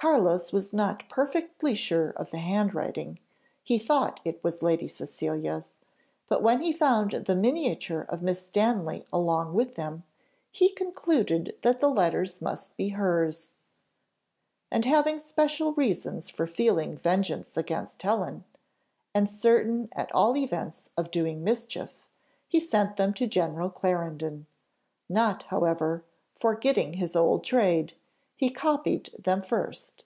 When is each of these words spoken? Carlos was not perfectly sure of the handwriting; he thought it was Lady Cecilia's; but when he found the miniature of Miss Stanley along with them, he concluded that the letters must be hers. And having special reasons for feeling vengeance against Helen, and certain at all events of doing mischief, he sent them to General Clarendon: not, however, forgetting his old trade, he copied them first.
Carlos 0.00 0.52
was 0.52 0.72
not 0.72 1.08
perfectly 1.08 1.74
sure 1.74 2.10
of 2.10 2.30
the 2.30 2.38
handwriting; 2.38 3.18
he 3.64 3.80
thought 3.80 4.20
it 4.24 4.42
was 4.44 4.62
Lady 4.62 4.86
Cecilia's; 4.86 5.70
but 6.28 6.40
when 6.40 6.62
he 6.62 6.72
found 6.72 7.10
the 7.10 7.34
miniature 7.34 8.02
of 8.08 8.22
Miss 8.22 8.46
Stanley 8.46 9.04
along 9.12 9.54
with 9.54 9.74
them, 9.74 10.04
he 10.52 10.68
concluded 10.70 11.56
that 11.62 11.80
the 11.80 11.88
letters 11.90 12.40
must 12.40 12.76
be 12.76 12.90
hers. 12.90 13.54
And 14.70 14.84
having 14.84 15.18
special 15.18 15.72
reasons 15.72 16.30
for 16.30 16.46
feeling 16.46 16.96
vengeance 16.96 17.56
against 17.56 18.00
Helen, 18.00 18.44
and 19.12 19.28
certain 19.28 19.88
at 19.90 20.14
all 20.14 20.36
events 20.36 20.90
of 20.96 21.10
doing 21.10 21.42
mischief, 21.42 22.06
he 22.46 22.60
sent 22.60 22.98
them 22.98 23.12
to 23.14 23.26
General 23.26 23.68
Clarendon: 23.68 24.46
not, 25.08 25.42
however, 25.42 26.04
forgetting 26.36 26.94
his 26.94 27.16
old 27.16 27.42
trade, 27.42 27.94
he 28.40 28.48
copied 28.50 29.10
them 29.18 29.42
first. 29.42 30.04